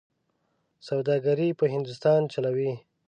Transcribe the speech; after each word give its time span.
سوداګري 0.87 1.49
په 1.59 1.65
هندوانو 1.73 2.31
چلوي. 2.33 2.71